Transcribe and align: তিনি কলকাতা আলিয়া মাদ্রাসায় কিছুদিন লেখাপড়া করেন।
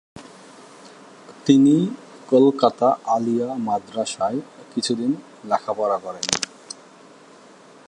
তিনি 1.45 1.75
কলকাতা 2.29 2.87
আলিয়া 3.07 3.49
মাদ্রাসায় 3.57 4.39
কিছুদিন 4.75 5.11
লেখাপড়া 5.45 5.97
করেন। 5.97 6.25